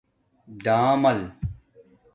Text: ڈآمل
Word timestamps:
ڈآمل 0.63 1.19